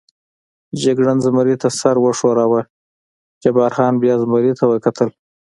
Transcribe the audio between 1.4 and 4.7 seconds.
ته سر و ښوراوه، جبار خان بیا زمري ته